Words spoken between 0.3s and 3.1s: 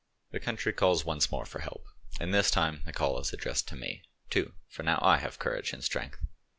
"The country calls once more for help, and this time the